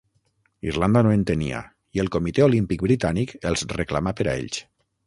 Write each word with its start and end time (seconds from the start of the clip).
Irlanda 0.69 1.03
no 1.07 1.11
en 1.17 1.25
tenia 1.31 1.59
i 1.99 2.03
el 2.05 2.11
Comitè 2.17 2.47
Olímpic 2.49 2.87
Britànic 2.89 3.39
els 3.53 3.69
reclamà 3.79 4.19
per 4.23 4.29
a 4.33 4.37
ells. 4.43 4.69